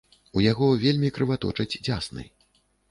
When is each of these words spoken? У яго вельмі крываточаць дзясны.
У 0.39 0.41
яго 0.51 0.69
вельмі 0.85 1.11
крываточаць 1.19 1.71
дзясны. 1.85 2.29